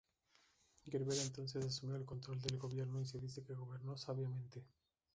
[0.87, 4.65] Gerberga entonces asumió el control del gobierno, y se dice que gobernó sabiamente.